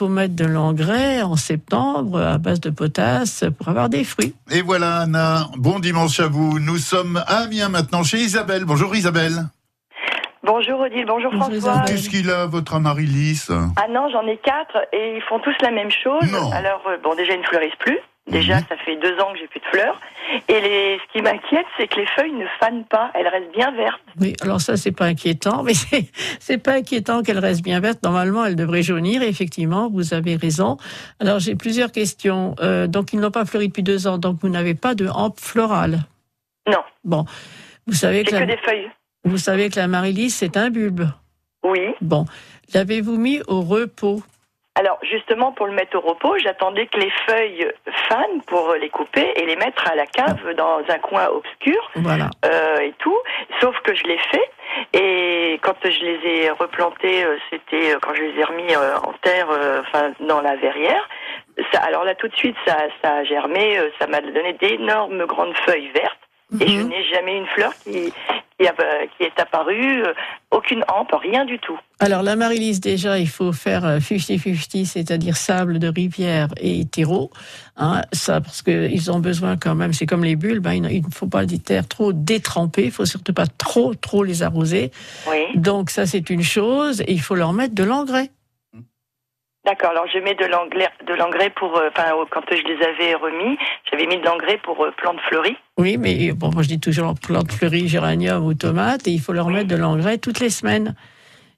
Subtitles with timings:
[0.00, 4.34] faut mettre de l'engrais en septembre à base de potasse pour avoir des fruits.
[4.50, 5.48] Et voilà, Anna.
[5.58, 6.58] Bon dimanche à vous.
[6.58, 8.64] Nous sommes à Amiens maintenant chez Isabelle.
[8.64, 9.44] Bonjour Isabelle.
[10.42, 11.84] Bonjour Odile, bonjour, François.
[11.86, 15.70] Qu'est-ce qu'il a, votre amaryllis Ah non, j'en ai quatre et ils font tous la
[15.70, 16.34] même chose.
[16.54, 17.98] Alors, euh, bon, déjà, ils ne fleurissent plus.
[18.26, 18.64] Déjà, mhm.
[18.68, 20.00] ça fait deux ans que j'ai plus de fleurs.
[20.48, 23.10] Et les, ce qui m'inquiète, c'est que les feuilles ne fanent pas.
[23.14, 24.00] Elles restent bien vertes.
[24.20, 25.72] Oui, alors ça, c'est pas inquiétant, mais
[26.38, 28.02] c'est pas inquiétant qu'elles restent bien vertes.
[28.04, 29.22] Normalement, elles devraient jaunir.
[29.22, 30.76] Et effectivement, vous avez raison.
[31.18, 32.54] Alors, j'ai plusieurs questions.
[32.60, 34.18] Euh, donc, ils n'ont pas fleuri depuis deux ans.
[34.18, 36.00] Donc, vous n'avez pas de hampe florale.
[36.68, 36.82] Non.
[37.02, 37.24] Bon,
[37.86, 38.90] vous savez que, que des feuilles.
[39.24, 41.08] Vous savez que l'amaryllis, c'est un bulbe.
[41.64, 41.94] Oui.
[42.00, 42.24] Bon,
[42.72, 44.22] l'avez-vous mis au repos?
[44.74, 47.70] Alors justement pour le mettre au repos, j'attendais que les feuilles
[48.08, 52.30] fanent pour les couper et les mettre à la cave dans un coin obscur voilà.
[52.44, 53.18] euh, et tout.
[53.60, 54.50] Sauf que je l'ai fait
[54.92, 58.96] et quand je les ai replantés, euh, c'était euh, quand je les ai remis euh,
[58.98, 59.48] en terre,
[59.80, 61.08] enfin dans la verrière.
[61.72, 65.54] Ça, alors là tout de suite ça, ça a germé, ça m'a donné d'énormes grandes
[65.66, 66.18] feuilles vertes.
[66.60, 66.88] Et je mhm.
[66.88, 68.12] n'ai jamais une fleur qui,
[68.58, 68.66] qui,
[69.24, 70.02] est apparue,
[70.50, 71.78] aucune hampe, rien du tout.
[72.00, 77.30] Alors l'amaryllis, déjà, il faut faire 50-50, euh, c'est-à-dire sable de rivière et terreau.
[77.76, 81.10] Hein, ça, parce qu'ils ont besoin quand même, c'est comme les bulbes, hein, il ne
[81.10, 84.90] faut pas des terres trop détrempées, il faut surtout pas trop, trop les arroser.
[85.30, 85.46] Oui.
[85.54, 88.30] Donc ça, c'est une chose, et il faut leur mettre de l'engrais.
[89.64, 89.90] D'accord.
[89.90, 93.58] Alors je mets de l'engrais, de l'engrais pour, euh, enfin, quand je les avais remis,
[93.90, 95.56] j'avais mis de l'engrais pour euh, plantes fleuries.
[95.78, 99.32] Oui, mais bon, moi je dis toujours plantes fleuries, géranium ou tomates, et il faut
[99.32, 100.94] leur mettre de l'engrais toutes les semaines.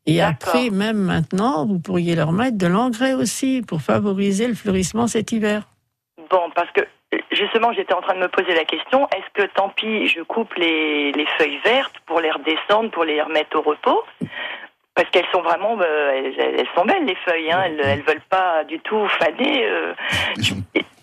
[0.05, 5.07] Et après, même maintenant, vous pourriez leur mettre de l'engrais aussi pour favoriser le fleurissement
[5.07, 5.63] cet hiver.
[6.29, 6.81] Bon, parce que
[7.31, 10.53] justement, j'étais en train de me poser la question est-ce que tant pis, je coupe
[10.55, 14.03] les, les feuilles vertes pour les redescendre, pour les remettre au repos?
[14.95, 17.51] Parce qu'elles sont vraiment, euh, elles, sont belles les feuilles.
[17.51, 19.65] Hein, elles, elles veulent pas du tout faner.
[19.67, 19.95] Euh,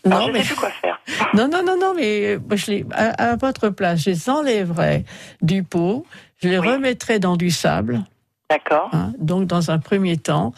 [0.06, 0.44] non, je mais...
[0.44, 1.00] sais plus quoi faire.
[1.34, 5.04] Non, non, non, non, mais euh, je les, à, votre place, je les enlèverais
[5.42, 6.06] du pot,
[6.42, 8.02] je les remettrais dans du sable.
[8.50, 8.90] D'accord.
[8.94, 10.54] Hein, donc, dans un premier temps,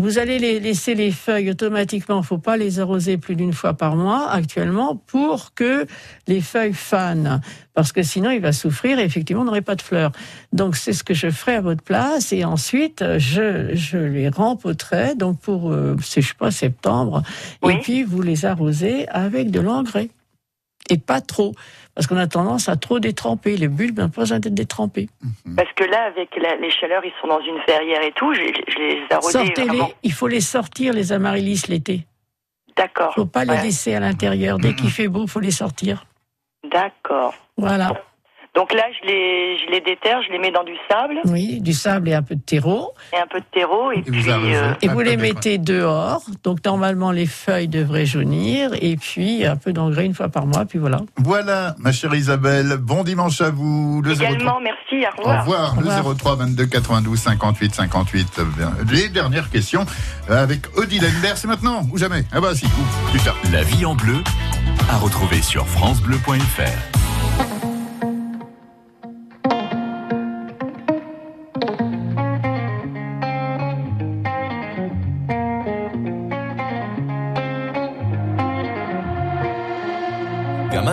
[0.00, 2.16] vous allez les laisser les feuilles automatiquement.
[2.16, 5.86] Il ne faut pas les arroser plus d'une fois par mois actuellement pour que
[6.26, 7.40] les feuilles fanent.
[7.74, 10.12] Parce que sinon, il va souffrir et effectivement, on n'aurait pas de fleurs.
[10.52, 12.32] Donc, c'est ce que je ferai à votre place.
[12.32, 15.14] Et ensuite, je, je les rempoterai.
[15.14, 17.22] Donc, pour, euh, je sais pas, septembre.
[17.68, 20.08] Et puis, vous les arrosez avec de l'engrais.
[20.88, 21.52] Et pas trop
[21.94, 23.56] parce qu'on a tendance à trop détremper.
[23.56, 25.08] Les bulbes n'ont pas besoin d'être détrempés.
[25.44, 25.56] Mhm.
[25.56, 29.02] Parce que là, avec les chaleurs, ils sont dans une verrière et tout, je, les
[29.10, 29.90] arrose vraiment...
[30.02, 32.06] Il faut les sortir, les amaryllis, l'été.
[32.76, 33.12] D'accord.
[33.16, 34.58] Il ne faut pas les laisser à l'intérieur.
[34.58, 36.06] Dès qu'il fait beau, il faut les sortir.
[36.64, 37.34] D'accord.
[37.56, 37.92] Voilà.
[38.56, 41.20] Donc là, je les, je les déterre, je les mets dans du sable.
[41.26, 42.92] Oui, du sable et un peu de terreau.
[43.12, 43.92] Et un peu de terreau.
[43.92, 46.22] Et, puis, euh, et vous les mettez dehors.
[46.42, 48.70] Donc normalement, les feuilles devraient jaunir.
[48.80, 50.64] Et puis un peu d'engrais une fois par mois.
[50.64, 51.00] Puis voilà.
[51.16, 52.76] Voilà, ma chère Isabelle.
[52.80, 54.02] Bon dimanche à vous.
[54.04, 55.06] Le Également, merci.
[55.06, 55.36] Au revoir.
[55.36, 55.74] Au revoir.
[55.74, 56.08] Au revoir.
[56.08, 58.40] Le 03 22 92 58 58.
[58.90, 59.86] Les dernières questions
[60.28, 61.34] avec Odile Lender.
[61.36, 62.24] C'est maintenant ou jamais?
[62.32, 62.66] Ah bah si,
[63.12, 63.36] plus tard.
[63.52, 64.16] La vie en bleu
[64.90, 66.99] à retrouver sur francebleu.fr.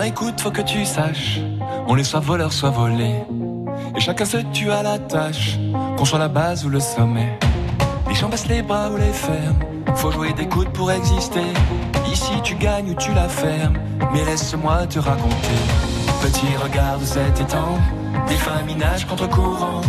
[0.08, 1.40] écoute, faut que tu saches,
[1.86, 3.14] on est soit voleur, soit volé.
[3.96, 5.58] Et chacun se tue à la tâche,
[5.96, 7.38] qu'on soit la base ou le sommet.
[8.08, 9.58] Les gens baissent les bras ou les ferment,
[9.96, 11.48] faut jouer des coudes pour exister.
[12.10, 13.78] Ici tu gagnes ou tu la fermes,
[14.12, 15.60] mais laisse-moi te raconter.
[16.22, 17.78] Petit regarde cet étang,
[18.28, 19.82] des minage contre courant.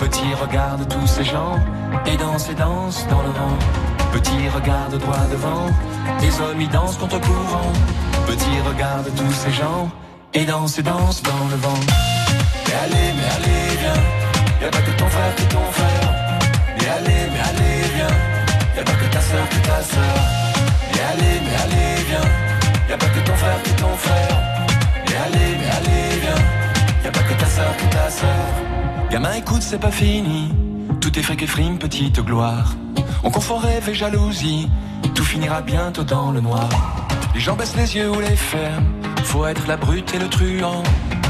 [0.00, 1.58] Petit regarde tous ces gens,
[2.06, 4.01] et danse et danse dans le vent.
[4.12, 5.66] Petit regarde droit devant,
[6.20, 7.72] des hommes y dansent contre courant.
[8.26, 9.90] Petit regarde tous ces gens
[10.34, 11.80] et danse et danse dans le vent.
[12.66, 14.02] Mais allez, mais allez, viens.
[14.60, 16.08] Y'a pas que ton frère qui ton frère.
[16.78, 18.16] Mais allez, mais allez, viens.
[18.76, 20.18] Y'a pas que ta soeur qui ta soeur.
[20.92, 22.28] Mais allez, mais allez, viens.
[22.90, 24.36] Y'a pas que ton frère qui ton frère.
[25.06, 27.04] Mais allez, mais allez, viens.
[27.04, 29.10] Y'a pas que ta soeur qui ta soeur.
[29.10, 30.52] Gamin, écoute, c'est pas fini.
[31.00, 32.74] Tout est fric et frime, petite gloire.
[33.24, 34.68] On confond rêve et jalousie.
[35.14, 36.68] Tout finira bientôt dans le noir.
[37.34, 38.86] Les gens baissent les yeux ou les ferment.
[39.24, 40.82] Faut être la brute et le truand.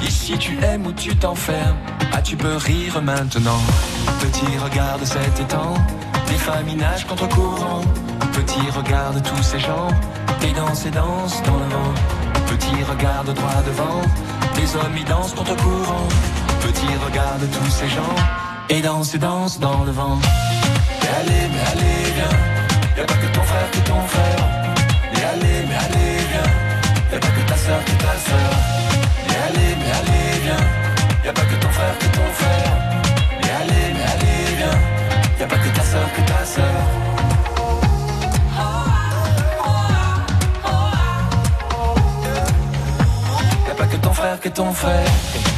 [0.03, 1.77] Ici tu aimes ou tu t'enfermes.
[2.13, 3.61] Ah tu peux rire maintenant.
[4.21, 5.75] Petit regarde cet étang.
[6.29, 7.83] Des familles nagent contre courant.
[8.33, 9.89] Petit regarde tous ces gens.
[10.43, 11.95] Et danse et danse dans le vent.
[12.47, 14.03] Petit regarde droit devant.
[14.57, 16.09] Des hommes y dansent contre courant.
[16.61, 18.17] Petit regarde tous ces gens.
[18.71, 20.19] Et danse et danse dans le vent.
[21.03, 22.37] Mais allez, mais allez, viens.
[22.97, 24.45] Y'a pas que ton frère qui est ton frère.
[25.13, 26.51] Mais allez, mais allez, viens.
[27.13, 28.53] Y'a pas que ta soeur qui est ta soeur.
[29.27, 30.65] Mais allez, mais allez, viens.
[31.25, 32.73] Y'a pas que ton frère qui est ton frère.
[33.39, 34.79] Mais allez, mais allez, viens.
[35.41, 37.03] Y'a pas que ta sœur soeur qui est ta soeur.
[43.93, 45.52] que ton frère, que ton frère.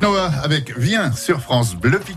[0.00, 2.16] Noah avec Viens sur France Bleu Picard.